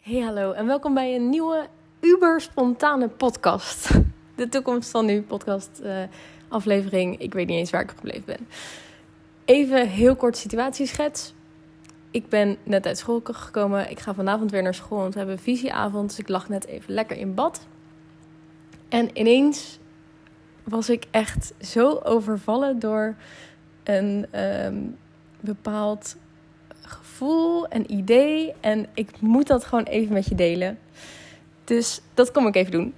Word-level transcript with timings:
Hey 0.00 0.20
hallo 0.20 0.52
en 0.52 0.66
welkom 0.66 0.94
bij 0.94 1.14
een 1.14 1.28
nieuwe 1.28 1.68
uber 2.00 2.40
spontane 2.40 3.08
podcast. 3.08 3.90
De 4.36 4.48
toekomst 4.48 4.90
van 4.90 5.06
nu 5.06 5.22
podcast 5.22 5.80
uh, 5.82 6.02
aflevering. 6.48 7.18
Ik 7.18 7.32
weet 7.32 7.46
niet 7.46 7.58
eens 7.58 7.70
waar 7.70 7.82
ik 7.82 7.90
gebleven 7.90 8.24
ben. 8.26 8.48
Even 9.44 9.88
heel 9.88 10.16
kort 10.16 10.36
situatieschets. 10.36 11.34
Ik 12.10 12.28
ben 12.28 12.56
net 12.62 12.86
uit 12.86 12.98
school 12.98 13.20
gekomen. 13.22 13.90
Ik 13.90 13.98
ga 14.00 14.14
vanavond 14.14 14.50
weer 14.50 14.62
naar 14.62 14.74
school, 14.74 14.98
want 14.98 15.12
we 15.12 15.18
hebben 15.18 15.38
visieavond. 15.38 16.08
Dus 16.08 16.18
ik 16.18 16.28
lag 16.28 16.48
net 16.48 16.66
even 16.66 16.94
lekker 16.94 17.16
in 17.16 17.34
bad. 17.34 17.66
En 18.88 19.18
ineens 19.18 19.78
was 20.64 20.90
ik 20.90 21.04
echt 21.10 21.52
zo 21.58 22.00
overvallen 22.02 22.78
door 22.78 23.14
een 23.84 24.40
um, 24.40 24.96
bepaald 25.40 26.16
gevoel, 26.90 27.66
een 27.68 27.92
idee. 27.92 28.52
En 28.60 28.86
ik 28.94 29.10
moet 29.20 29.46
dat 29.46 29.64
gewoon 29.64 29.84
even 29.84 30.12
met 30.12 30.26
je 30.26 30.34
delen. 30.34 30.78
Dus 31.64 32.00
dat 32.14 32.30
kom 32.30 32.46
ik 32.46 32.54
even 32.54 32.72
doen. 32.72 32.94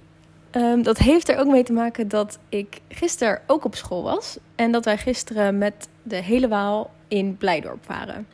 Um, 0.51 0.83
dat 0.83 0.97
heeft 0.97 1.29
er 1.29 1.37
ook 1.37 1.47
mee 1.47 1.63
te 1.63 1.73
maken 1.73 2.07
dat 2.07 2.39
ik 2.49 2.81
gisteren 2.87 3.41
ook 3.47 3.65
op 3.65 3.75
school 3.75 4.03
was. 4.03 4.37
En 4.55 4.71
dat 4.71 4.85
wij 4.85 4.97
gisteren 4.97 5.57
met 5.57 5.87
de 6.03 6.15
hele 6.15 6.47
Waal 6.47 6.91
in 7.07 7.37
Blijdorp 7.37 7.85
waren. 7.85 8.27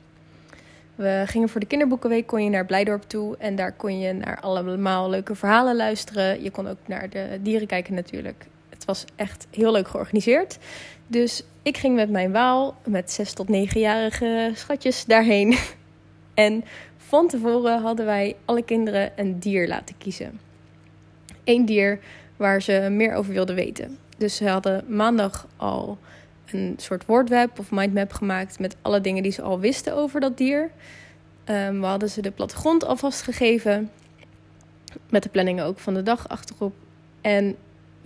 We 0.95 1.23
gingen 1.25 1.49
voor 1.49 1.59
de 1.59 1.65
kinderboekenweek, 1.65 2.27
kon 2.27 2.43
je 2.43 2.49
naar 2.49 2.65
Blijdorp 2.65 3.03
toe. 3.03 3.37
En 3.37 3.55
daar 3.55 3.71
kon 3.71 3.99
je 3.99 4.13
naar 4.13 4.39
allemaal 4.39 5.09
leuke 5.09 5.35
verhalen 5.35 5.75
luisteren. 5.75 6.43
Je 6.43 6.51
kon 6.51 6.67
ook 6.67 6.77
naar 6.85 7.09
de 7.09 7.39
dieren 7.41 7.67
kijken 7.67 7.93
natuurlijk. 7.93 8.45
Was 8.89 9.05
echt 9.15 9.47
heel 9.51 9.71
leuk 9.71 9.87
georganiseerd. 9.87 10.57
Dus 11.07 11.43
ik 11.61 11.77
ging 11.77 11.95
met 11.95 12.09
mijn 12.09 12.31
Waal, 12.31 12.75
met 12.85 13.11
6 13.11 13.33
tot 13.33 13.47
9-jarige 13.47 14.51
schatjes, 14.53 15.05
daarheen. 15.05 15.57
En 16.33 16.63
van 16.97 17.27
tevoren 17.27 17.81
hadden 17.81 18.05
wij 18.05 18.35
alle 18.45 18.63
kinderen 18.63 19.11
een 19.15 19.39
dier 19.39 19.67
laten 19.67 19.97
kiezen. 19.97 20.39
Eén 21.43 21.65
dier 21.65 21.99
waar 22.37 22.61
ze 22.61 22.87
meer 22.91 23.13
over 23.13 23.33
wilden 23.33 23.55
weten. 23.55 23.97
Dus 24.17 24.35
ze 24.35 24.49
hadden 24.49 24.85
maandag 24.87 25.47
al 25.55 25.97
een 26.51 26.73
soort 26.77 27.05
woordweb 27.05 27.59
of 27.59 27.71
mindmap 27.71 28.13
gemaakt 28.13 28.59
met 28.59 28.75
alle 28.81 29.01
dingen 29.01 29.23
die 29.23 29.31
ze 29.31 29.41
al 29.41 29.59
wisten 29.59 29.95
over 29.95 30.19
dat 30.19 30.37
dier. 30.37 30.71
Um, 31.45 31.79
we 31.79 31.85
hadden 31.85 32.09
ze 32.09 32.21
de 32.21 32.31
plattegrond 32.31 32.85
alvast 32.85 33.21
gegeven. 33.21 33.91
Met 35.09 35.23
de 35.23 35.29
planningen 35.29 35.65
ook 35.65 35.79
van 35.79 35.93
de 35.93 36.03
dag 36.03 36.27
achterop. 36.27 36.73
En 37.21 37.55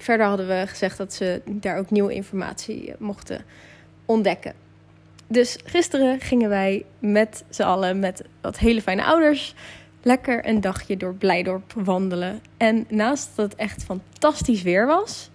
verder 0.04 0.26
hadden 0.26 0.48
we 0.48 0.64
gezegd 0.68 0.98
dat 0.98 1.14
ze 1.14 1.42
daar 1.46 1.78
ook 1.78 1.90
nieuwe 1.92 2.14
informatie 2.14 2.94
mochten 3.00 3.46
ontdekken. 4.06 4.54
Dus 5.28 5.58
gisteren 5.66 6.20
gingen 6.20 6.50
wij 6.50 6.86
met 7.00 7.44
z'n 7.50 7.62
allen, 7.62 8.00
met 8.00 8.24
wat 8.42 8.58
hele 8.58 8.82
fijne 8.82 9.04
ouders, 9.04 9.56
lekker 10.02 10.48
een 10.48 10.62
dagje 10.62 10.98
door 10.98 11.14
Blijdorp 11.14 11.74
wandelen. 11.74 12.42
En 12.58 12.86
naast 12.90 13.36
dat 13.36 13.52
het 13.52 13.60
echt 13.60 13.84
fantastisch 13.84 14.62
weer 14.62 14.86
was, 14.88 15.30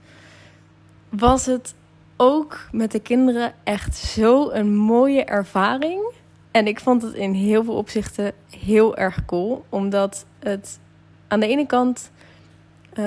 was 1.08 1.47
het 1.47 1.75
ook 2.16 2.69
met 2.72 2.91
de 2.91 3.00
kinderen 3.00 3.53
echt 3.64 3.97
zo 3.97 4.50
een 4.50 4.77
mooie 4.77 5.25
ervaring. 5.25 6.12
En 6.50 6.66
ik 6.66 6.80
vond 6.80 7.03
het 7.03 7.14
in 7.14 7.32
heel 7.32 7.64
veel 7.64 7.75
opzichten 7.75 8.32
heel 8.58 8.97
erg 8.97 9.25
cool, 9.25 9.64
omdat 9.69 10.27
het 10.38 10.80
aan 11.28 11.41
de 11.41 11.47
ene 11.47 11.66
kant 11.66 12.10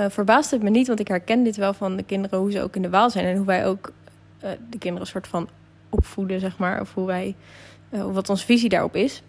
verbaasde 0.09 0.55
het 0.55 0.63
me 0.63 0.69
niet, 0.69 0.87
want 0.87 0.99
ik 0.99 1.07
herken 1.07 1.43
dit 1.43 1.55
wel 1.55 1.73
van 1.73 1.95
de 1.95 2.03
kinderen, 2.03 2.39
hoe 2.39 2.51
ze 2.51 2.61
ook 2.61 2.75
in 2.75 2.81
de 2.81 2.89
Waal 2.89 3.09
zijn 3.09 3.25
en 3.25 3.37
hoe 3.37 3.45
wij 3.45 3.67
ook 3.67 3.91
uh, 4.43 4.49
de 4.69 4.77
kinderen 4.77 5.07
soort 5.07 5.27
van 5.27 5.49
opvoeden, 5.89 6.39
zeg 6.39 6.57
maar. 6.57 6.81
Of 6.81 6.93
hoe 6.93 7.05
wij, 7.05 7.35
uh, 7.89 8.13
wat 8.13 8.29
onze 8.29 8.45
visie 8.45 8.69
daarop 8.69 8.95
is. 8.95 9.21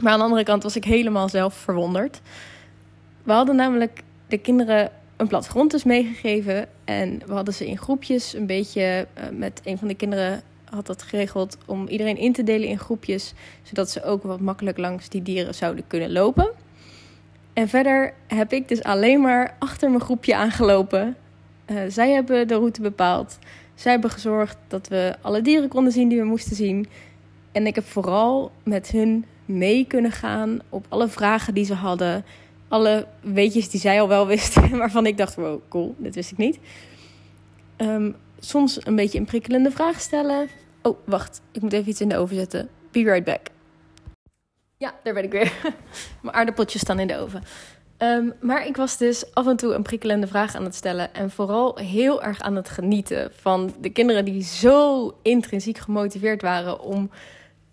Maar 0.00 0.12
aan 0.12 0.18
de 0.18 0.24
andere 0.24 0.44
kant 0.44 0.62
was 0.62 0.76
ik 0.76 0.84
helemaal 0.84 1.28
zelf 1.28 1.54
verwonderd. 1.54 2.20
We 3.22 3.32
hadden 3.32 3.56
namelijk 3.56 4.02
de 4.26 4.38
kinderen 4.38 4.90
een 5.16 5.26
plattegrond 5.26 5.70
dus 5.70 5.84
meegegeven. 5.84 6.68
En 6.84 7.22
we 7.26 7.32
hadden 7.32 7.54
ze 7.54 7.66
in 7.66 7.78
groepjes 7.78 8.34
een 8.34 8.46
beetje 8.46 9.06
met 9.32 9.60
een 9.64 9.78
van 9.78 9.88
de 9.88 9.94
kinderen 9.94 10.42
had 10.64 10.86
dat 10.86 11.02
geregeld 11.02 11.58
om 11.66 11.88
iedereen 11.88 12.16
in 12.16 12.32
te 12.32 12.42
delen 12.42 12.68
in 12.68 12.78
groepjes. 12.78 13.32
Zodat 13.62 13.90
ze 13.90 14.04
ook 14.04 14.22
wat 14.22 14.40
makkelijk 14.40 14.78
langs 14.78 15.08
die 15.08 15.22
dieren 15.22 15.54
zouden 15.54 15.84
kunnen 15.86 16.12
lopen. 16.12 16.50
En 17.52 17.68
verder 17.68 18.14
heb 18.26 18.52
ik 18.52 18.68
dus 18.68 18.82
alleen 18.82 19.20
maar 19.20 19.56
achter 19.58 19.88
mijn 19.88 20.02
groepje 20.02 20.36
aangelopen. 20.36 21.16
Uh, 21.66 21.80
zij 21.88 22.10
hebben 22.10 22.48
de 22.48 22.54
route 22.54 22.80
bepaald. 22.80 23.38
Zij 23.74 23.92
hebben 23.92 24.10
gezorgd 24.10 24.56
dat 24.68 24.88
we 24.88 25.14
alle 25.20 25.42
dieren 25.42 25.68
konden 25.68 25.92
zien 25.92 26.08
die 26.08 26.18
we 26.18 26.24
moesten 26.24 26.56
zien. 26.56 26.86
En 27.52 27.66
ik 27.66 27.74
heb 27.74 27.86
vooral 27.86 28.52
met 28.62 28.90
hun 28.90 29.24
mee 29.44 29.84
kunnen 29.86 30.12
gaan 30.12 30.60
op 30.68 30.86
alle 30.88 31.08
vragen 31.08 31.54
die 31.54 31.64
ze 31.64 31.74
hadden. 31.74 32.24
Alle 32.68 33.06
weetjes 33.20 33.70
die 33.70 33.80
zij 33.80 34.00
al 34.00 34.08
wel 34.08 34.26
wisten, 34.26 34.76
waarvan 34.78 35.06
ik 35.06 35.16
dacht: 35.16 35.34
wow, 35.34 35.60
cool, 35.68 35.94
dit 35.98 36.14
wist 36.14 36.30
ik 36.30 36.38
niet. 36.38 36.58
Um, 37.76 38.14
soms 38.38 38.86
een 38.86 38.96
beetje 38.96 39.18
een 39.18 39.24
prikkelende 39.24 39.70
vraag 39.70 40.00
stellen. 40.00 40.48
Oh, 40.82 40.98
wacht, 41.04 41.40
ik 41.52 41.62
moet 41.62 41.72
even 41.72 41.88
iets 41.88 42.00
in 42.00 42.08
de 42.08 42.16
oven 42.16 42.36
zetten. 42.36 42.68
Be 42.90 43.02
right 43.02 43.24
back. 43.24 43.51
Ja, 44.82 44.94
daar 45.02 45.14
ben 45.14 45.24
ik 45.24 45.30
weer. 45.30 45.52
Mijn 46.22 46.36
aardappeltjes 46.36 46.80
staan 46.80 46.98
in 46.98 47.06
de 47.06 47.18
oven. 47.18 47.42
Um, 47.98 48.32
maar 48.40 48.66
ik 48.66 48.76
was 48.76 48.96
dus 48.96 49.34
af 49.34 49.46
en 49.46 49.56
toe 49.56 49.74
een 49.74 49.82
prikkelende 49.82 50.26
vraag 50.26 50.54
aan 50.54 50.64
het 50.64 50.74
stellen. 50.74 51.14
En 51.14 51.30
vooral 51.30 51.76
heel 51.76 52.22
erg 52.22 52.40
aan 52.40 52.56
het 52.56 52.68
genieten 52.68 53.30
van 53.34 53.74
de 53.80 53.90
kinderen 53.90 54.24
die 54.24 54.42
zo 54.42 55.10
intrinsiek 55.22 55.78
gemotiveerd 55.78 56.42
waren 56.42 56.80
om 56.80 57.10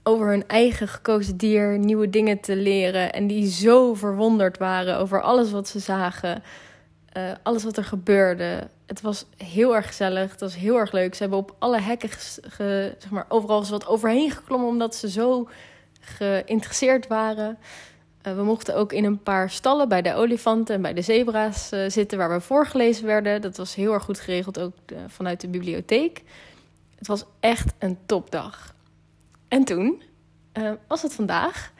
over 0.03 0.27
hun 0.27 0.47
eigen 0.47 0.87
gekozen 0.87 1.37
dier 1.37 1.79
nieuwe 1.79 2.09
dingen 2.09 2.39
te 2.39 2.55
leren. 2.55 3.13
En 3.13 3.27
die 3.27 3.49
zo 3.51 3.93
verwonderd 3.93 4.57
waren 4.57 4.97
over 4.97 5.21
alles 5.21 5.51
wat 5.51 5.67
ze 5.67 5.79
zagen. 5.79 6.43
Uh, 7.17 7.31
alles 7.43 7.63
wat 7.63 7.77
er 7.77 7.83
gebeurde. 7.83 8.67
Het 8.85 9.01
was 9.01 9.25
heel 9.37 9.75
erg 9.75 9.87
gezellig. 9.87 10.31
Het 10.31 10.39
was 10.39 10.55
heel 10.55 10.77
erg 10.77 10.91
leuk. 10.91 11.13
Ze 11.15 11.21
hebben 11.21 11.39
op 11.39 11.55
alle 11.59 11.81
hekken, 11.81 12.09
zeg 12.97 13.09
maar, 13.09 13.25
overal 13.27 13.65
wat 13.65 13.87
overheen 13.87 14.31
geklommen 14.31 14.67
omdat 14.67 14.95
ze 14.95 15.09
zo 15.09 15.47
geïnteresseerd 16.09 17.07
waren. 17.07 17.57
Uh, 18.27 18.35
we 18.35 18.43
mochten 18.43 18.75
ook 18.75 18.93
in 18.93 19.05
een 19.05 19.23
paar 19.23 19.49
stallen 19.49 19.89
bij 19.89 20.01
de 20.01 20.13
olifanten 20.13 20.75
en 20.75 20.81
bij 20.81 20.93
de 20.93 21.01
zebra's 21.01 21.71
uh, 21.71 21.89
zitten 21.89 22.17
waar 22.17 22.29
we 22.29 22.41
voorgelezen 22.41 23.05
werden. 23.05 23.41
Dat 23.41 23.57
was 23.57 23.75
heel 23.75 23.93
erg 23.93 24.03
goed 24.03 24.19
geregeld, 24.19 24.59
ook 24.59 24.73
de, 24.85 24.95
vanuit 25.07 25.41
de 25.41 25.47
bibliotheek. 25.47 26.23
Het 26.95 27.07
was 27.07 27.25
echt 27.39 27.73
een 27.77 27.97
topdag. 28.05 28.75
En 29.47 29.63
toen 29.63 30.01
was 30.87 31.01
het 31.01 31.13
vandaag. 31.13 31.71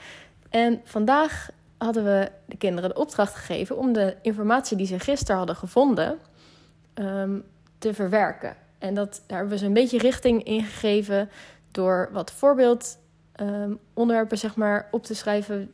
En 0.50 0.82
vandaag 0.84 1.50
hadden 1.78 2.04
we 2.04 2.32
de 2.46 2.58
kinderen 2.58 2.90
de 2.90 2.96
opdracht 2.96 3.36
gegeven 3.36 3.78
om 3.78 3.94
de 3.94 4.16
informatie 4.22 4.78
die 4.78 4.86
ze 4.86 5.00
gisteren 5.00 5.38
hadden 5.38 5.56
gevonden 5.56 6.20
um, 6.94 7.44
te 7.78 7.94
verwerken. 7.94 8.56
En 8.78 8.94
dat, 8.94 9.22
daar 9.28 9.38
hebben 9.38 9.56
we 9.56 9.62
ze 9.62 9.66
een 9.66 9.74
beetje 9.74 9.98
richting 9.98 10.44
in 10.44 10.64
gegeven 10.64 11.30
door 11.72 12.10
wat 12.12 12.32
voorbeeldonderwerpen 12.32 13.08
um, 13.42 13.80
zeg 14.30 14.56
maar, 14.56 14.88
op 14.92 15.04
te 15.04 15.16
schrijven 15.16 15.72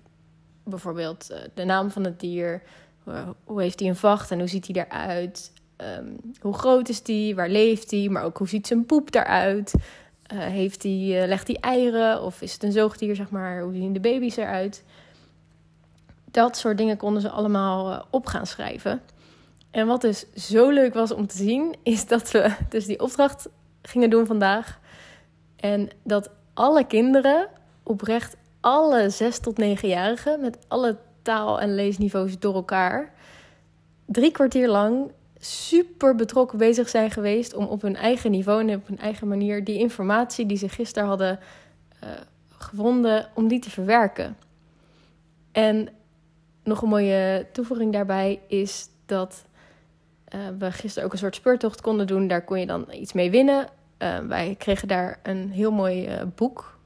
bijvoorbeeld 0.64 1.28
uh, 1.32 1.38
de 1.54 1.64
naam 1.64 1.92
van 1.92 2.04
het 2.04 2.20
dier. 2.20 2.62
Hoe 3.44 3.62
heeft 3.62 3.80
hij 3.80 3.90
een 3.90 3.96
vacht 3.96 4.32
en 4.32 4.40
hoe 4.40 4.48
ziet 4.48 4.68
hij 4.68 4.86
eruit? 4.86 5.52
Um, 5.78 6.20
hoe 6.42 6.54
groot 6.54 6.90
is 6.90 7.04
die? 7.04 7.36
Waar 7.36 7.50
leeft 7.50 7.92
hij? 7.92 8.10
Maar 8.10 8.24
ook 8.24 8.38
hoe 8.38 8.48
ziet 8.48 8.68
zijn 8.68 8.86
poep 8.86 9.16
eruit? 9.16 9.74
Uh, 10.34 10.40
heeft 10.40 10.84
hij, 10.84 11.28
legt 11.28 11.48
hij 11.48 11.58
eieren? 11.60 12.22
Of 12.22 12.42
is 12.42 12.54
het 12.54 12.64
een 12.64 12.72
zoogdier, 12.72 13.16
zeg 13.16 13.30
maar? 13.30 13.62
Hoe 13.62 13.74
zien 13.74 13.94
de 13.94 14.00
baby's 14.00 14.36
eruit? 14.36 14.84
Dat 16.32 16.58
soort 16.58 16.78
dingen 16.78 16.98
konden 16.98 17.22
ze 17.22 17.30
allemaal 17.30 18.08
op 18.10 18.26
gaan 18.26 18.48
schrijven. 18.48 19.02
En 19.72 19.88
wat 19.88 20.02
dus 20.02 20.34
zo 20.34 20.70
leuk 20.70 20.94
was 20.94 21.12
om 21.12 21.28
te 21.28 21.38
zien, 21.38 21.76
is 21.84 22.08
dat 22.08 22.32
we 22.32 22.56
dus 22.70 22.86
die 22.86 23.00
opdracht 23.00 23.50
gingen 23.82 24.10
doen 24.10 24.26
vandaag. 24.26 24.80
En 25.56 25.90
dat 26.04 26.30
alle 26.56 26.86
kinderen 26.86 27.48
oprecht 27.84 28.36
alle 28.60 29.10
6 29.10 29.40
tot 29.40 29.62
9-jarigen 29.62 30.40
met 30.42 30.58
alle 30.68 30.98
taal- 31.22 31.62
en 31.62 31.76
leesniveaus 31.76 32.40
door 32.40 32.54
elkaar 32.54 33.14
drie 34.06 34.32
kwartier 34.32 34.68
lang 34.68 35.12
super 35.40 36.16
betrokken 36.16 36.58
bezig 36.58 36.90
zijn 36.90 37.12
geweest 37.12 37.54
om 37.54 37.66
op 37.66 37.82
hun 37.82 37.96
eigen 37.96 38.32
niveau 38.32 38.68
en 38.68 38.76
op 38.76 38.88
hun 38.88 39.00
eigen 39.00 39.28
manier 39.28 39.64
die 39.64 39.80
informatie 39.80 40.46
die 40.46 40.58
ze 40.58 40.70
gisteren 40.70 41.08
hadden 41.08 41.40
uh, 42.04 42.10
gevonden, 42.58 43.30
om 43.34 43.48
die 43.48 43.60
te 43.60 43.70
verwerken. 43.70 44.38
En 45.52 45.90
nog 46.64 46.82
een 46.82 46.90
mooie 46.90 47.46
toevoeging 47.52 47.94
daarbij 47.94 48.40
is 48.48 48.88
dat 49.06 49.46
uh, 50.36 50.40
we 50.60 50.72
gisteren 50.72 51.06
ook 51.06 51.14
een 51.14 51.20
soort 51.20 51.36
speurtocht 51.36 51.82
konden 51.82 52.08
doen. 52.08 52.28
Daar 52.28 52.44
kon 52.44 52.60
je 52.60 52.66
dan 52.66 52.86
iets 52.92 53.14
mee 53.14 53.32
winnen. 53.32 53.68
Uh, 54.00 54.18
wij 54.20 54.56
kregen 54.58 54.88
daar 54.88 55.20
een 55.24 55.52
heel 55.52 55.72
mooi 55.72 56.10
boek 56.36 56.78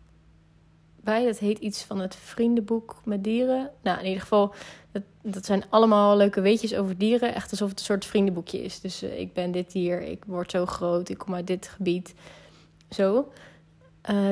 bij. 0.95 1.25
Dat 1.25 1.38
heet 1.38 1.59
iets 1.59 1.83
van 1.83 2.00
het 2.00 2.15
vriendenboek 2.15 2.95
met 3.06 3.23
dieren. 3.23 3.71
Nou, 3.81 4.00
in 4.00 4.06
ieder 4.06 4.21
geval, 4.21 4.53
dat, 4.91 5.03
dat 5.21 5.45
zijn 5.45 5.63
allemaal 5.69 6.17
leuke 6.17 6.41
weetjes 6.41 6.75
over 6.75 6.97
dieren. 6.97 7.35
Echt 7.35 7.51
alsof 7.51 7.69
het 7.69 7.79
een 7.79 7.85
soort 7.85 8.06
vriendenboekje 8.06 8.63
is. 8.63 8.79
Dus 8.79 9.03
uh, 9.03 9.19
ik 9.19 9.33
ben 9.33 9.51
dit 9.51 9.71
dier, 9.71 10.01
ik 10.01 10.23
word 10.25 10.51
zo 10.51 10.65
groot, 10.65 11.09
ik 11.09 11.17
kom 11.17 11.35
uit 11.35 11.47
dit 11.47 11.67
gebied. 11.67 12.13
Zo. 12.89 13.31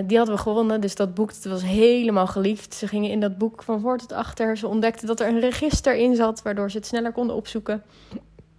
Die 0.06 0.18
hadden 0.18 0.36
we 0.36 0.42
gewonnen, 0.42 0.82
dus 0.82 0.96
dat 0.96 1.14
boek 1.14 1.32
was 1.44 1.64
helemaal 1.64 2.28
geliefd. 2.28 2.74
Ze 2.74 2.88
gingen 2.88 3.10
in 3.10 3.20
dat 3.20 3.38
boek 3.38 3.64
van 3.64 3.80
voor 3.80 3.98
tot 3.98 4.12
achter. 4.12 4.58
Ze 4.58 4.68
ontdekten 4.68 5.08
dat 5.08 5.20
er 5.20 5.28
een 5.28 5.40
register 5.40 5.96
in 5.96 6.16
zat, 6.16 6.42
waardoor 6.42 6.72
ze 6.72 6.78
het 6.78 6.86
sneller 6.86 7.12
konden 7.12 7.36
opzoeken. 7.36 7.84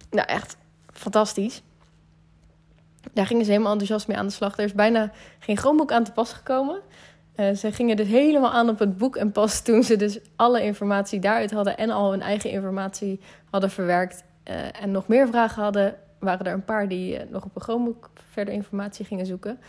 Nou, 0.09 0.27
echt 0.27 0.57
fantastisch. 0.93 1.61
Daar 3.13 3.25
gingen 3.25 3.45
ze 3.45 3.51
helemaal 3.51 3.71
enthousiast 3.71 4.07
mee 4.07 4.17
aan 4.17 4.27
de 4.27 4.33
slag. 4.33 4.57
Er 4.57 4.63
is 4.63 4.73
bijna 4.73 5.11
geen 5.39 5.57
groenboek 5.57 5.91
aan 5.91 6.03
te 6.03 6.11
pas 6.11 6.33
gekomen. 6.33 6.81
Uh, 7.35 7.51
ze 7.55 7.71
gingen 7.71 7.95
dus 7.95 8.07
helemaal 8.07 8.51
aan 8.51 8.69
op 8.69 8.79
het 8.79 8.97
boek. 8.97 9.15
En 9.15 9.31
pas 9.31 9.61
toen 9.61 9.83
ze 9.83 9.95
dus 9.95 10.19
alle 10.35 10.63
informatie 10.63 11.19
daaruit 11.19 11.51
hadden 11.51 11.77
en 11.77 11.89
al 11.89 12.11
hun 12.11 12.21
eigen 12.21 12.49
informatie 12.49 13.19
hadden 13.49 13.69
verwerkt 13.69 14.23
uh, 14.49 14.81
en 14.81 14.91
nog 14.91 15.07
meer 15.07 15.27
vragen 15.27 15.63
hadden, 15.63 15.95
waren 16.19 16.45
er 16.45 16.53
een 16.53 16.65
paar 16.65 16.87
die 16.87 17.13
uh, 17.13 17.21
nog 17.29 17.43
op 17.45 17.55
een 17.55 17.61
groenboek 17.61 18.09
verder 18.31 18.53
informatie 18.53 19.05
gingen 19.05 19.25
zoeken. 19.25 19.59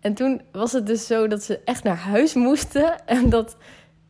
En 0.00 0.14
toen 0.14 0.40
was 0.52 0.72
het 0.72 0.86
dus 0.86 1.06
zo 1.06 1.26
dat 1.26 1.42
ze 1.42 1.60
echt 1.64 1.82
naar 1.82 1.96
huis 1.96 2.34
moesten. 2.34 2.94
En 3.06 3.30
dat 3.30 3.56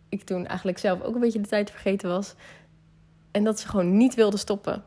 ik 0.09 0.23
toen 0.23 0.47
eigenlijk 0.47 0.79
zelf 0.79 1.03
ook 1.03 1.15
een 1.15 1.21
beetje 1.21 1.41
de 1.41 1.49
tijd 1.49 1.71
vergeten 1.71 2.09
was. 2.09 2.35
En 3.31 3.45
dat 3.45 3.61
ze 3.61 3.69
gewoon 3.69 3.97
niet 3.97 4.15
wilden 4.15 4.39
stoppen. 4.39 4.85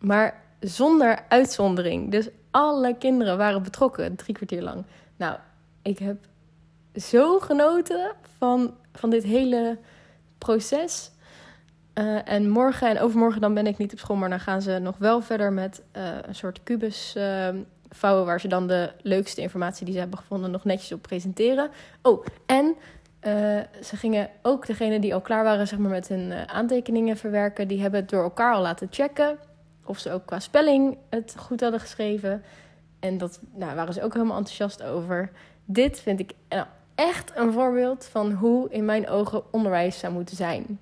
Maar 0.00 0.42
zonder 0.60 1.24
uitzondering. 1.28 2.10
Dus 2.10 2.28
alle 2.54 2.96
kinderen 2.98 3.36
waren 3.36 3.62
betrokken, 3.62 4.16
drie 4.16 4.34
kwartier 4.34 4.62
lang. 4.62 4.84
Nou, 5.16 5.38
ik 5.82 5.98
heb 5.98 6.16
zo 6.94 7.38
genoten 7.38 8.12
van, 8.38 8.74
van 8.92 9.10
dit 9.10 9.22
hele 9.22 9.78
proces. 10.38 11.10
Uh, 11.94 12.28
en 12.28 12.48
morgen 12.48 12.88
en 12.88 13.00
overmorgen 13.00 13.40
dan 13.40 13.54
ben 13.54 13.66
ik 13.66 13.78
niet 13.78 13.92
op 13.92 13.98
school, 13.98 14.16
maar 14.16 14.28
dan 14.28 14.40
gaan 14.40 14.62
ze 14.62 14.78
nog 14.78 14.98
wel 14.98 15.20
verder 15.20 15.52
met 15.52 15.82
uh, 15.96 16.02
een 16.22 16.34
soort 16.34 16.62
kubus 16.62 17.14
uh, 17.16 17.48
vouwen 17.88 18.26
waar 18.26 18.40
ze 18.40 18.48
dan 18.48 18.66
de 18.66 18.92
leukste 19.02 19.40
informatie 19.40 19.84
die 19.84 19.94
ze 19.94 20.00
hebben 20.00 20.18
gevonden 20.18 20.50
nog 20.50 20.64
netjes 20.64 20.92
op 20.92 21.02
presenteren. 21.02 21.70
Oh, 22.02 22.26
en 22.46 22.74
ze 23.82 23.96
gingen 23.96 24.30
ook 24.42 24.66
degene 24.66 25.00
die 25.00 25.14
al 25.14 25.20
klaar 25.20 25.44
waren 25.44 25.66
zeg 25.66 25.78
maar, 25.78 25.90
met 25.90 26.08
hun 26.08 26.48
aantekeningen 26.48 27.16
verwerken, 27.16 27.68
die 27.68 27.80
hebben 27.80 28.00
het 28.00 28.08
door 28.08 28.22
elkaar 28.22 28.54
al 28.54 28.62
laten 28.62 28.88
checken 28.90 29.38
of 29.84 29.98
ze 29.98 30.12
ook 30.12 30.26
qua 30.26 30.40
spelling 30.40 30.96
het 31.08 31.34
goed 31.38 31.60
hadden 31.60 31.80
geschreven. 31.80 32.42
En 33.00 33.18
dat 33.18 33.40
nou, 33.54 33.74
waren 33.74 33.94
ze 33.94 34.02
ook 34.02 34.12
helemaal 34.12 34.36
enthousiast 34.36 34.82
over. 34.82 35.30
Dit 35.64 36.00
vind 36.00 36.20
ik 36.20 36.32
nou, 36.48 36.66
echt 36.94 37.32
een 37.36 37.52
voorbeeld 37.52 38.04
van 38.04 38.32
hoe 38.32 38.70
in 38.70 38.84
mijn 38.84 39.08
ogen 39.08 39.52
onderwijs 39.52 39.98
zou 39.98 40.12
moeten 40.12 40.36
zijn. 40.36 40.80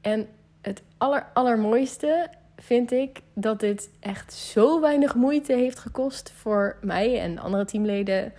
En 0.00 0.28
het 0.60 0.82
aller, 0.98 1.26
allermooiste 1.34 2.28
vind 2.56 2.92
ik 2.92 3.20
dat 3.34 3.60
dit 3.60 3.90
echt 4.00 4.32
zo 4.32 4.80
weinig 4.80 5.14
moeite 5.14 5.52
heeft 5.52 5.78
gekost 5.78 6.30
voor 6.30 6.76
mij 6.80 7.20
en 7.20 7.38
andere 7.38 7.64
teamleden 7.64 8.32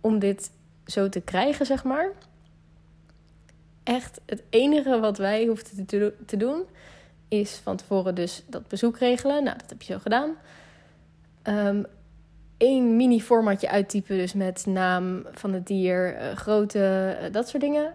om 0.00 0.18
dit 0.18 0.50
zo 0.86 1.08
te 1.08 1.20
krijgen, 1.20 1.66
zeg 1.66 1.84
maar. 1.84 2.10
Echt 3.82 4.20
het 4.26 4.42
enige 4.50 5.00
wat 5.00 5.18
wij 5.18 5.46
hoefden 5.46 5.86
te 6.26 6.36
doen 6.36 6.64
is 7.32 7.54
van 7.62 7.76
tevoren 7.76 8.14
dus 8.14 8.44
dat 8.46 8.68
bezoek 8.68 8.98
regelen. 8.98 9.44
Nou, 9.44 9.58
dat 9.58 9.70
heb 9.70 9.82
je 9.82 9.92
zo 9.92 9.98
gedaan. 9.98 10.30
Um, 11.44 11.84
één 12.56 12.96
mini-formatje 12.96 13.70
uittypen, 13.70 14.16
dus 14.16 14.32
met 14.32 14.66
naam 14.66 15.26
van 15.32 15.52
het 15.52 15.66
dier, 15.66 16.16
uh, 16.16 16.36
grootte, 16.36 17.16
uh, 17.22 17.32
dat 17.32 17.48
soort 17.48 17.62
dingen. 17.62 17.92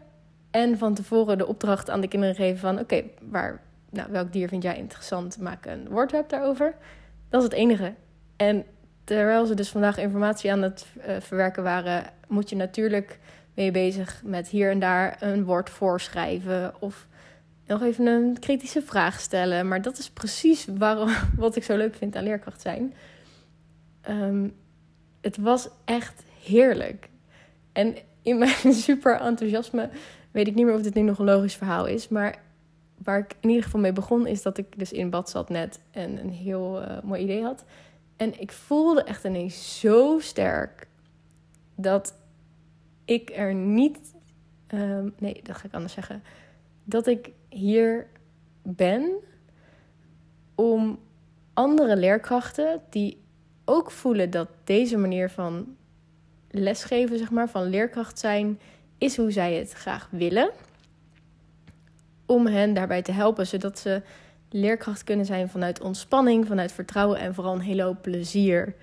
En 0.51 0.77
van 0.77 0.93
tevoren 0.93 1.37
de 1.37 1.47
opdracht 1.47 1.89
aan 1.89 2.01
de 2.01 2.07
kinderen 2.07 2.35
geven 2.35 2.59
van... 2.59 2.79
oké, 2.79 3.03
waar, 3.21 3.61
nou, 3.89 4.11
welk 4.11 4.31
dier 4.31 4.47
vind 4.47 4.63
jij 4.63 4.77
interessant? 4.77 5.39
Maak 5.39 5.65
een 5.65 5.89
woordweb 5.89 6.29
daarover. 6.29 6.75
Dat 7.29 7.41
is 7.41 7.47
het 7.47 7.57
enige. 7.57 7.93
En 8.35 8.65
terwijl 9.03 9.45
ze 9.45 9.53
dus 9.53 9.69
vandaag 9.69 9.97
informatie 9.97 10.51
aan 10.51 10.61
het 10.61 10.85
uh, 10.97 11.15
verwerken 11.19 11.63
waren... 11.63 12.03
moet 12.27 12.49
je 12.49 12.55
natuurlijk 12.55 13.19
mee 13.53 13.71
bezig 13.71 14.21
met 14.23 14.47
hier 14.47 14.71
en 14.71 14.79
daar 14.79 15.17
een 15.19 15.43
woord 15.43 15.69
voorschrijven... 15.69 16.73
of 16.79 17.07
nog 17.67 17.81
even 17.81 18.05
een 18.05 18.39
kritische 18.39 18.81
vraag 18.81 19.19
stellen. 19.19 19.67
Maar 19.67 19.81
dat 19.81 19.97
is 19.97 20.09
precies 20.09 20.67
waarom, 20.77 21.09
wat 21.35 21.55
ik 21.55 21.63
zo 21.63 21.77
leuk 21.77 21.95
vind 21.95 22.15
aan 22.15 22.23
leerkracht 22.23 22.61
zijn. 22.61 22.93
Um, 24.09 24.55
het 25.21 25.37
was 25.37 25.69
echt 25.85 26.23
heerlijk. 26.43 27.09
En 27.71 27.95
in 28.21 28.37
mijn 28.63 28.73
super 28.73 29.19
enthousiasme 29.19 29.89
weet 30.31 30.47
ik 30.47 30.55
niet 30.55 30.65
meer 30.65 30.75
of 30.75 30.81
dit 30.81 30.93
nu 30.93 31.01
nog 31.01 31.19
een 31.19 31.25
logisch 31.25 31.55
verhaal 31.55 31.85
is. 31.85 32.07
Maar 32.07 32.41
waar 33.03 33.19
ik 33.19 33.35
in 33.39 33.49
ieder 33.49 33.63
geval 33.63 33.79
mee 33.79 33.93
begon, 33.93 34.27
is 34.27 34.41
dat 34.41 34.57
ik 34.57 34.79
dus 34.79 34.91
in 34.91 35.09
bad 35.09 35.29
zat 35.29 35.49
net 35.49 35.79
en 35.91 36.19
een 36.19 36.29
heel 36.29 36.81
uh, 36.81 37.01
mooi 37.03 37.21
idee 37.21 37.43
had. 37.43 37.65
En 38.15 38.39
ik 38.39 38.51
voelde 38.51 39.03
echt 39.03 39.23
ineens 39.23 39.79
zo 39.79 40.19
sterk 40.19 40.87
dat 41.75 42.15
ik 43.05 43.31
er 43.35 43.53
niet. 43.53 44.15
Um, 44.67 45.13
nee, 45.17 45.39
dat 45.43 45.55
ga 45.55 45.65
ik 45.65 45.73
anders 45.73 45.93
zeggen. 45.93 46.23
Dat 46.89 47.07
ik 47.07 47.31
hier 47.49 48.07
ben 48.61 49.11
om 50.55 50.99
andere 51.53 51.97
leerkrachten 51.97 52.81
die 52.89 53.21
ook 53.65 53.91
voelen 53.91 54.29
dat 54.29 54.47
deze 54.63 54.97
manier 54.97 55.29
van 55.29 55.75
lesgeven, 56.49 57.17
zeg 57.17 57.31
maar, 57.31 57.49
van 57.49 57.63
leerkracht 57.63 58.19
zijn, 58.19 58.59
is 58.97 59.17
hoe 59.17 59.31
zij 59.31 59.53
het 59.53 59.71
graag 59.71 60.07
willen. 60.11 60.51
Om 62.25 62.47
hen 62.47 62.73
daarbij 62.73 63.01
te 63.01 63.11
helpen, 63.11 63.47
zodat 63.47 63.79
ze 63.79 64.01
leerkracht 64.49 65.03
kunnen 65.03 65.25
zijn 65.25 65.49
vanuit 65.49 65.81
ontspanning, 65.81 66.47
vanuit 66.47 66.71
vertrouwen 66.71 67.19
en 67.19 67.33
vooral 67.33 67.53
een 67.53 67.61
hele 67.61 67.83
hoop 67.83 68.01
plezier. 68.01 68.75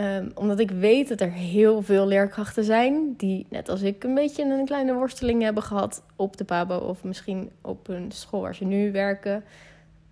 Um, 0.00 0.30
omdat 0.34 0.58
ik 0.58 0.70
weet 0.70 1.08
dat 1.08 1.20
er 1.20 1.32
heel 1.32 1.82
veel 1.82 2.06
leerkrachten 2.06 2.64
zijn 2.64 3.14
die, 3.16 3.46
net 3.50 3.68
als 3.68 3.82
ik, 3.82 4.04
een 4.04 4.14
beetje 4.14 4.44
een 4.44 4.64
kleine 4.64 4.94
worsteling 4.94 5.42
hebben 5.42 5.62
gehad 5.62 6.02
op 6.16 6.36
de 6.36 6.44
Pabo 6.44 6.76
of 6.76 7.04
misschien 7.04 7.50
op 7.60 7.88
een 7.88 8.12
school 8.12 8.40
waar 8.40 8.54
ze 8.54 8.64
nu 8.64 8.92
werken. 8.92 9.44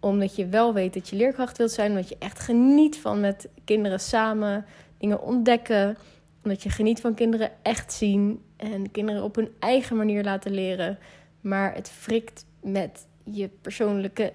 Omdat 0.00 0.36
je 0.36 0.46
wel 0.46 0.74
weet 0.74 0.94
dat 0.94 1.08
je 1.08 1.16
leerkracht 1.16 1.58
wilt 1.58 1.70
zijn, 1.70 1.90
omdat 1.90 2.08
je 2.08 2.16
echt 2.18 2.38
geniet 2.38 2.98
van 2.98 3.20
met 3.20 3.48
kinderen 3.64 4.00
samen 4.00 4.64
dingen 4.98 5.22
ontdekken. 5.22 5.96
Omdat 6.42 6.62
je 6.62 6.70
geniet 6.70 7.00
van 7.00 7.14
kinderen 7.14 7.50
echt 7.62 7.92
zien 7.92 8.42
en 8.56 8.90
kinderen 8.90 9.22
op 9.22 9.34
hun 9.34 9.48
eigen 9.58 9.96
manier 9.96 10.24
laten 10.24 10.52
leren. 10.52 10.98
Maar 11.40 11.74
het 11.74 11.90
frikt 11.90 12.46
met 12.60 13.06
je 13.24 13.48
persoonlijke 13.60 14.32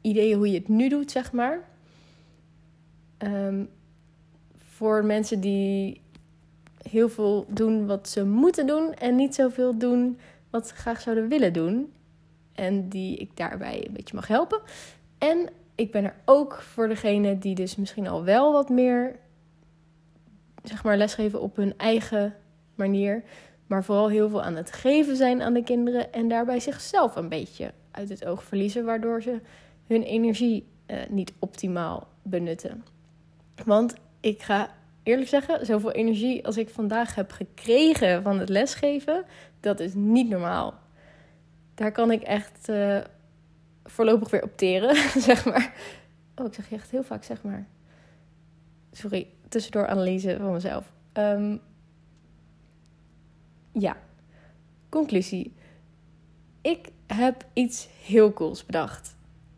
ideeën 0.00 0.36
hoe 0.36 0.50
je 0.50 0.58
het 0.58 0.68
nu 0.68 0.88
doet, 0.88 1.10
zeg 1.10 1.32
maar. 1.32 1.60
Um, 3.18 3.68
voor 4.78 5.04
mensen 5.04 5.40
die 5.40 6.00
heel 6.82 7.08
veel 7.08 7.46
doen 7.48 7.86
wat 7.86 8.08
ze 8.08 8.24
moeten 8.24 8.66
doen 8.66 8.94
en 8.94 9.16
niet 9.16 9.34
zoveel 9.34 9.78
doen 9.78 10.18
wat 10.50 10.68
ze 10.68 10.74
graag 10.74 11.00
zouden 11.00 11.28
willen 11.28 11.52
doen. 11.52 11.92
En 12.52 12.88
die 12.88 13.16
ik 13.16 13.36
daarbij 13.36 13.86
een 13.86 13.92
beetje 13.92 14.14
mag 14.14 14.26
helpen. 14.26 14.60
En 15.18 15.48
ik 15.74 15.90
ben 15.90 16.04
er 16.04 16.14
ook 16.24 16.54
voor 16.62 16.88
degene 16.88 17.38
die 17.38 17.54
dus 17.54 17.76
misschien 17.76 18.08
al 18.08 18.24
wel 18.24 18.52
wat 18.52 18.68
meer 18.68 19.18
zeg 20.62 20.84
maar 20.84 20.96
lesgeven 20.96 21.40
op 21.40 21.56
hun 21.56 21.74
eigen 21.76 22.34
manier. 22.74 23.22
Maar 23.66 23.84
vooral 23.84 24.08
heel 24.08 24.28
veel 24.28 24.42
aan 24.42 24.56
het 24.56 24.72
geven 24.72 25.16
zijn 25.16 25.42
aan 25.42 25.54
de 25.54 25.64
kinderen. 25.64 26.12
En 26.12 26.28
daarbij 26.28 26.60
zichzelf 26.60 27.16
een 27.16 27.28
beetje 27.28 27.72
uit 27.90 28.08
het 28.08 28.24
oog 28.24 28.44
verliezen. 28.44 28.84
Waardoor 28.84 29.22
ze 29.22 29.40
hun 29.86 30.02
energie 30.02 30.66
uh, 30.86 30.96
niet 31.08 31.32
optimaal 31.38 32.08
benutten. 32.22 32.84
Want 33.64 33.94
ik 34.20 34.42
ga 34.42 34.70
eerlijk 35.02 35.28
zeggen, 35.28 35.66
zoveel 35.66 35.92
energie 35.92 36.46
als 36.46 36.56
ik 36.56 36.68
vandaag 36.68 37.14
heb 37.14 37.30
gekregen 37.30 38.22
van 38.22 38.38
het 38.38 38.48
lesgeven, 38.48 39.24
dat 39.60 39.80
is 39.80 39.94
niet 39.94 40.28
normaal. 40.28 40.74
Daar 41.74 41.92
kan 41.92 42.10
ik 42.10 42.22
echt 42.22 42.68
uh, 42.68 42.98
voorlopig 43.84 44.30
weer 44.30 44.42
opteren, 44.42 44.96
zeg 45.28 45.44
maar. 45.44 45.74
Oh, 46.34 46.46
ik 46.46 46.54
zeg 46.54 46.68
je 46.68 46.74
echt 46.74 46.90
heel 46.90 47.04
vaak, 47.04 47.24
zeg 47.24 47.42
maar. 47.42 47.66
Sorry, 48.92 49.26
tussendoor 49.48 49.86
analyse 49.86 50.36
van 50.40 50.52
mezelf. 50.52 50.92
Um, 51.12 51.60
ja, 53.72 53.96
conclusie. 54.88 55.54
Ik 56.60 56.88
heb 57.06 57.46
iets 57.52 57.88
heel 58.04 58.32
cools 58.32 58.64
bedacht. 58.64 59.16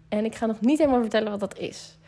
En 0.08 0.24
ik 0.24 0.34
ga 0.34 0.46
nog 0.46 0.60
niet 0.60 0.78
helemaal 0.78 1.00
vertellen 1.00 1.30
wat 1.30 1.40
dat 1.40 1.58
is. 1.58 1.98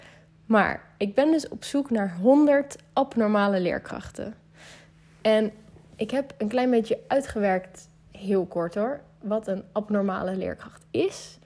Maar 0.52 0.82
ik 0.96 1.14
ben 1.14 1.30
dus 1.30 1.48
op 1.48 1.64
zoek 1.64 1.90
naar 1.90 2.16
100 2.20 2.76
abnormale 2.92 3.60
leerkrachten. 3.60 4.34
En 5.20 5.52
ik 5.96 6.10
heb 6.10 6.34
een 6.38 6.48
klein 6.48 6.70
beetje 6.70 6.98
uitgewerkt, 7.08 7.88
heel 8.10 8.46
kort 8.46 8.74
hoor, 8.74 9.00
wat 9.20 9.46
een 9.46 9.64
abnormale 9.72 10.36
leerkracht 10.36 10.84
is. 10.90 11.38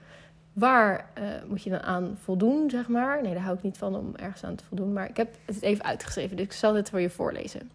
Waar 0.53 1.09
uh, 1.17 1.23
moet 1.47 1.63
je 1.63 1.69
dan 1.69 1.81
aan 1.81 2.17
voldoen, 2.23 2.69
zeg 2.69 2.87
maar? 2.87 3.21
Nee, 3.21 3.33
daar 3.33 3.43
hou 3.43 3.57
ik 3.57 3.63
niet 3.63 3.77
van 3.77 3.95
om 3.95 4.15
ergens 4.15 4.43
aan 4.43 4.55
te 4.55 4.63
voldoen. 4.63 4.93
Maar 4.93 5.09
ik 5.09 5.17
heb 5.17 5.35
het 5.45 5.61
even 5.61 5.85
uitgeschreven, 5.85 6.37
dus 6.37 6.45
ik 6.45 6.53
zal 6.53 6.73
dit 6.73 6.89
voor 6.89 7.01
je 7.01 7.09
voorlezen. 7.09 7.71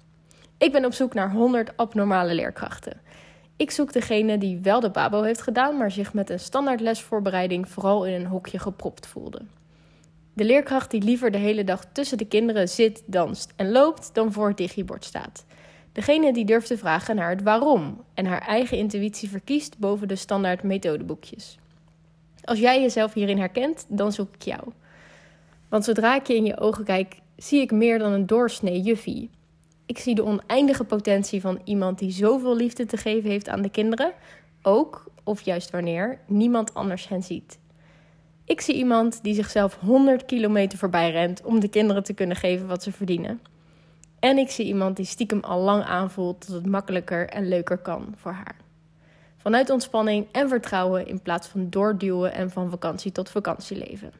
Ik 0.58 0.72
ben 0.72 0.84
op 0.84 0.92
zoek 0.92 1.14
naar 1.14 1.30
100 1.30 1.76
abnormale 1.76 2.34
leerkrachten. 2.34 3.00
Ik 3.56 3.70
zoek 3.70 3.92
degene 3.92 4.38
die 4.38 4.58
wel 4.62 4.80
de 4.80 4.90
Babo 4.90 5.22
heeft 5.22 5.42
gedaan, 5.42 5.76
maar 5.76 5.90
zich 5.90 6.14
met 6.14 6.30
een 6.30 6.40
standaard 6.40 6.80
lesvoorbereiding 6.80 7.68
vooral 7.68 8.06
in 8.06 8.20
een 8.20 8.26
hokje 8.26 8.58
gepropt 8.58 9.06
voelde. 9.06 9.40
De 10.32 10.44
leerkracht 10.44 10.90
die 10.90 11.02
liever 11.02 11.30
de 11.30 11.38
hele 11.38 11.64
dag 11.64 11.84
tussen 11.92 12.18
de 12.18 12.26
kinderen 12.26 12.68
zit, 12.68 13.02
danst 13.06 13.52
en 13.56 13.72
loopt 13.72 14.10
dan 14.12 14.32
voor 14.32 14.48
het 14.48 14.56
digibord 14.56 15.04
staat. 15.04 15.44
Degene 15.92 16.32
die 16.32 16.44
durft 16.44 16.66
te 16.66 16.78
vragen 16.78 17.16
naar 17.16 17.30
het 17.30 17.42
waarom 17.42 18.04
en 18.14 18.26
haar 18.26 18.40
eigen 18.40 18.78
intuïtie 18.78 19.28
verkiest 19.28 19.78
boven 19.78 20.08
de 20.08 20.16
standaard 20.16 20.62
methodeboekjes. 20.62 21.58
Als 22.44 22.58
jij 22.58 22.80
jezelf 22.80 23.12
hierin 23.12 23.38
herkent, 23.38 23.86
dan 23.88 24.12
zoek 24.12 24.34
ik 24.34 24.42
jou. 24.42 24.60
Want 25.68 25.84
zodra 25.84 26.14
ik 26.14 26.26
je 26.26 26.36
in 26.36 26.44
je 26.44 26.58
ogen 26.58 26.84
kijk, 26.84 27.16
zie 27.36 27.60
ik 27.60 27.70
meer 27.70 27.98
dan 27.98 28.12
een 28.12 28.26
doorsnee 28.26 28.80
juffie. 28.80 29.30
Ik 29.86 29.98
zie 29.98 30.14
de 30.14 30.24
oneindige 30.24 30.84
potentie 30.84 31.40
van 31.40 31.60
iemand 31.64 31.98
die 31.98 32.10
zoveel 32.10 32.56
liefde 32.56 32.86
te 32.86 32.96
geven 32.96 33.30
heeft 33.30 33.48
aan 33.48 33.62
de 33.62 33.70
kinderen, 33.70 34.12
ook, 34.62 35.04
of 35.24 35.40
juist 35.40 35.70
wanneer, 35.70 36.18
niemand 36.26 36.74
anders 36.74 37.08
hen 37.08 37.22
ziet. 37.22 37.58
Ik 38.52 38.60
zie 38.60 38.74
iemand 38.74 39.22
die 39.22 39.34
zichzelf 39.34 39.78
100 39.80 40.24
kilometer 40.24 40.78
voorbij 40.78 41.10
rent 41.10 41.42
om 41.42 41.60
de 41.60 41.68
kinderen 41.68 42.02
te 42.02 42.12
kunnen 42.12 42.36
geven 42.36 42.66
wat 42.66 42.82
ze 42.82 42.92
verdienen. 42.92 43.40
En 44.18 44.38
ik 44.38 44.50
zie 44.50 44.66
iemand 44.66 44.96
die 44.96 45.04
stiekem 45.04 45.40
al 45.40 45.60
lang 45.60 45.82
aanvoelt 45.84 46.46
dat 46.46 46.56
het 46.56 46.66
makkelijker 46.66 47.28
en 47.28 47.48
leuker 47.48 47.78
kan 47.78 48.14
voor 48.16 48.32
haar. 48.32 48.56
Vanuit 49.36 49.70
ontspanning 49.70 50.26
en 50.32 50.48
vertrouwen 50.48 51.06
in 51.06 51.22
plaats 51.22 51.48
van 51.48 51.70
doorduwen 51.70 52.32
en 52.32 52.50
van 52.50 52.70
vakantie 52.70 53.12
tot 53.12 53.30
vakantie 53.30 53.76
leven. 53.76 54.12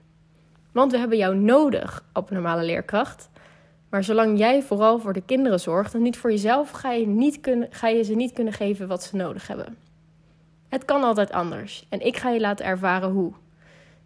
Want 0.73 0.93
we 0.93 0.99
hebben 0.99 1.19
jou 1.19 1.37
nodig, 1.37 2.05
abnormale 2.13 2.65
leerkracht. 2.65 3.31
Maar 3.91 4.05
zolang 4.05 4.39
jij 4.39 4.63
vooral 4.63 4.99
voor 4.99 5.13
de 5.13 5.23
kinderen 5.23 5.61
zorgt 5.61 5.95
en 5.95 6.03
niet 6.03 6.17
voor 6.17 6.31
jezelf, 6.31 6.71
ga 6.71 6.93
je, 6.93 7.07
niet 7.07 7.41
kunnen, 7.41 7.69
ga 7.71 7.89
je 7.89 8.03
ze 8.03 8.15
niet 8.15 8.33
kunnen 8.33 8.53
geven 8.53 8.89
wat 8.89 9.03
ze 9.03 9.17
nodig 9.17 9.47
hebben. 9.47 9.77
Het 10.69 10.85
kan 10.85 11.03
altijd 11.03 11.33
anders 11.33 11.87
en 11.89 12.07
ik 12.07 12.17
ga 12.17 12.31
je 12.31 12.41
laten 12.41 12.67
ervaren 12.67 13.11
hoe. 13.11 13.33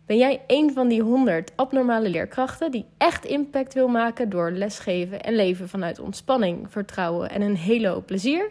Ben 0.06 0.16
jij 0.16 0.40
een 0.46 0.72
van 0.72 0.88
die 0.88 1.02
100 1.02 1.52
abnormale 1.54 2.08
leerkrachten 2.08 2.70
die 2.70 2.84
echt 2.98 3.24
impact 3.24 3.74
wil 3.74 3.88
maken 3.88 4.28
door 4.28 4.50
lesgeven 4.50 5.22
en 5.22 5.34
leven 5.34 5.68
vanuit 5.68 5.98
ontspanning, 5.98 6.70
vertrouwen 6.70 7.30
en 7.30 7.42
een 7.42 7.56
hele 7.56 7.88
hoop 7.88 8.06
plezier? 8.06 8.50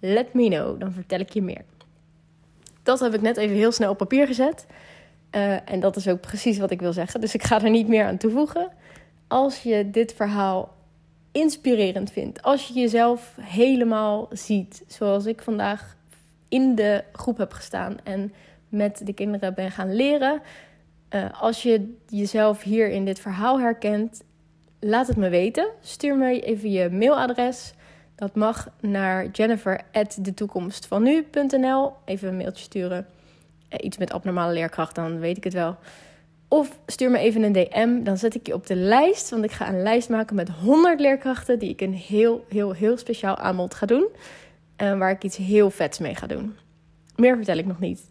Let 0.00 0.34
me 0.34 0.48
know, 0.48 0.80
dan 0.80 0.92
vertel 0.92 1.20
ik 1.20 1.30
je 1.30 1.42
meer. 1.42 1.64
Dat 2.82 3.00
heb 3.00 3.14
ik 3.14 3.20
net 3.20 3.36
even 3.36 3.56
heel 3.56 3.72
snel 3.72 3.90
op 3.90 3.98
papier 3.98 4.26
gezet. 4.26 4.66
Uh, 5.36 5.70
en 5.70 5.80
dat 5.80 5.96
is 5.96 6.08
ook 6.08 6.20
precies 6.20 6.58
wat 6.58 6.70
ik 6.70 6.80
wil 6.80 6.92
zeggen. 6.92 7.20
Dus 7.20 7.34
ik 7.34 7.42
ga 7.42 7.62
er 7.62 7.70
niet 7.70 7.88
meer 7.88 8.04
aan 8.04 8.16
toevoegen. 8.16 8.68
Als 9.28 9.62
je 9.62 9.90
dit 9.90 10.14
verhaal 10.14 10.74
inspirerend 11.32 12.12
vindt, 12.12 12.42
als 12.42 12.68
je 12.68 12.74
jezelf 12.74 13.36
helemaal 13.40 14.28
ziet, 14.30 14.84
zoals 14.86 15.26
ik 15.26 15.42
vandaag 15.42 15.96
in 16.48 16.74
de 16.74 17.04
groep 17.12 17.38
heb 17.38 17.52
gestaan 17.52 17.96
en 18.04 18.32
met 18.68 19.06
de 19.06 19.12
kinderen 19.12 19.54
ben 19.54 19.70
gaan 19.70 19.94
leren. 19.94 20.40
Uh, 21.14 21.24
als 21.40 21.62
je 21.62 21.94
jezelf 22.08 22.62
hier 22.62 22.90
in 22.90 23.04
dit 23.04 23.20
verhaal 23.20 23.60
herkent, 23.60 24.22
laat 24.80 25.06
het 25.06 25.16
me 25.16 25.28
weten. 25.28 25.68
Stuur 25.80 26.16
me 26.16 26.40
even 26.40 26.70
je 26.70 26.90
mailadres. 26.90 27.72
Dat 28.14 28.34
mag 28.34 28.68
naar 28.80 29.30
jennifer.detoekomstvanu.nl. 29.30 31.92
Even 32.04 32.28
een 32.28 32.36
mailtje 32.36 32.64
sturen. 32.64 33.06
Uh, 33.70 33.78
iets 33.82 33.98
met 33.98 34.12
abnormale 34.12 34.52
leerkracht, 34.52 34.94
dan 34.94 35.18
weet 35.18 35.36
ik 35.36 35.44
het 35.44 35.52
wel. 35.52 35.76
Of 36.48 36.78
stuur 36.86 37.10
me 37.10 37.18
even 37.18 37.42
een 37.42 37.52
DM, 37.52 38.02
dan 38.02 38.18
zet 38.18 38.34
ik 38.34 38.46
je 38.46 38.54
op 38.54 38.66
de 38.66 38.76
lijst. 38.76 39.30
Want 39.30 39.44
ik 39.44 39.52
ga 39.52 39.68
een 39.68 39.82
lijst 39.82 40.08
maken 40.08 40.36
met 40.36 40.48
100 40.48 41.00
leerkrachten 41.00 41.58
die 41.58 41.70
ik 41.70 41.80
een 41.80 41.94
heel, 41.94 42.44
heel, 42.48 42.72
heel 42.72 42.96
speciaal 42.96 43.36
aanbod 43.36 43.74
ga 43.74 43.86
doen. 43.86 44.06
En 44.76 44.98
waar 44.98 45.10
ik 45.10 45.24
iets 45.24 45.36
heel 45.36 45.70
vets 45.70 45.98
mee 45.98 46.14
ga 46.14 46.26
doen. 46.26 46.56
Meer 47.16 47.36
vertel 47.36 47.58
ik 47.58 47.66
nog 47.66 47.80
niet. 47.80 48.08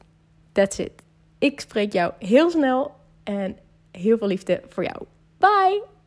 That's 0.52 0.78
it. 0.78 0.92
Ik 1.40 1.60
spreek 1.60 1.94
jou 1.94 2.14
heel 2.20 2.50
snel 2.50 2.92
en 3.24 3.58
heel 3.92 4.18
veel 4.18 4.28
liefde 4.28 4.62
voor 4.68 4.84
jou. 4.84 5.04
Bye! 5.38 5.99